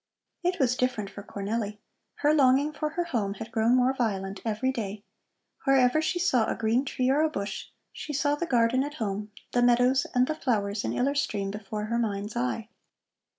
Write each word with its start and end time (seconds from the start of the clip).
It 0.41 0.57
was 0.57 0.75
different 0.75 1.11
for 1.11 1.21
Cornelli. 1.21 1.77
Her 2.15 2.33
longing 2.33 2.73
for 2.73 2.89
her 2.89 3.03
home 3.03 3.35
had 3.35 3.51
grown 3.51 3.75
more 3.75 3.93
violent 3.93 4.41
every 4.43 4.71
day. 4.71 5.03
Wherever 5.65 6.01
she 6.01 6.17
saw 6.17 6.47
a 6.49 6.55
green 6.55 6.85
tree 6.85 7.11
or 7.11 7.21
a 7.21 7.29
bush, 7.29 7.67
she 7.93 8.11
saw 8.11 8.33
the 8.33 8.47
garden 8.47 8.83
at 8.83 8.95
home, 8.95 9.29
the 9.51 9.61
meadows, 9.61 10.07
and 10.15 10.25
the 10.25 10.33
flowers 10.33 10.83
in 10.83 10.93
Iller 10.93 11.13
Stream 11.13 11.51
before 11.51 11.83
her 11.85 11.99
mind's 11.99 12.35
eye. 12.35 12.69